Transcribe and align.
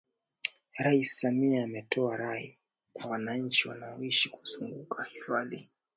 Rais 0.79 1.11
Samia 1.19 1.63
ametoa 1.63 2.17
rai 2.17 2.57
kwa 2.93 3.09
wanachi 3.11 3.67
wanaoishi 3.69 4.29
kuzunguka 4.29 5.03
hifadhi 5.03 5.69